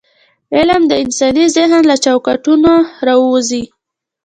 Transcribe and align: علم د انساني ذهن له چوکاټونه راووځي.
علم 0.55 0.81
د 0.87 0.93
انساني 1.03 1.45
ذهن 1.55 1.71
له 1.89 1.95
چوکاټونه 2.05 2.71
راووځي. 3.07 3.63